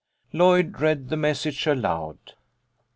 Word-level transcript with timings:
Lloyd 0.33 0.81
read 0.81 1.09
the 1.09 1.15
message 1.15 1.67
aloud. 1.67 2.33